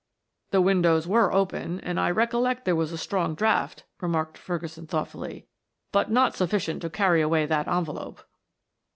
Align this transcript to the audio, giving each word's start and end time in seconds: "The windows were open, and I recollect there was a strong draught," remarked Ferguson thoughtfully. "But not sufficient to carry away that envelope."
"The 0.49 0.61
windows 0.61 1.07
were 1.07 1.31
open, 1.31 1.79
and 1.81 1.99
I 1.99 2.09
recollect 2.09 2.65
there 2.65 2.75
was 2.75 2.91
a 2.91 2.97
strong 2.97 3.35
draught," 3.35 3.83
remarked 4.01 4.35
Ferguson 4.35 4.87
thoughtfully. 4.87 5.45
"But 5.91 6.09
not 6.09 6.35
sufficient 6.35 6.81
to 6.81 6.89
carry 6.89 7.21
away 7.21 7.45
that 7.45 7.67
envelope." 7.67 8.23